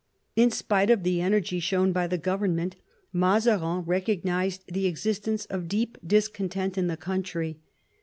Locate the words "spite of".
0.49-1.03